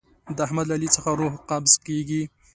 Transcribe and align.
د 0.35 0.37
احمد 0.47 0.65
له 0.69 0.75
علي 0.77 0.89
څخه 0.95 1.09
روح 1.19 1.33
قبض 1.49 1.73
کېږي. 1.87 2.23